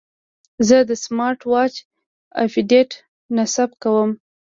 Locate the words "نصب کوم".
3.35-4.09